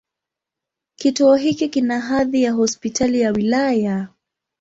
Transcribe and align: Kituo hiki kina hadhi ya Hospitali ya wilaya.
Kituo 0.99 1.35
hiki 1.35 1.69
kina 1.69 1.99
hadhi 1.99 2.43
ya 2.43 2.51
Hospitali 2.53 3.21
ya 3.21 3.31
wilaya. 3.31 4.07